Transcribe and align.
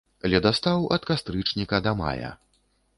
Ледастаў 0.33 0.89
ад 0.97 1.07
кастрычніка 1.11 1.85
да 1.89 1.97
мая. 2.05 2.37